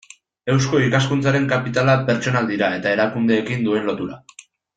[0.51, 4.19] Eusko Ikaskuntzaren kapitala pertsonak dira eta erakundeekin duen lotura.